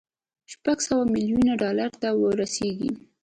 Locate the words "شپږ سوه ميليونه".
0.51-1.53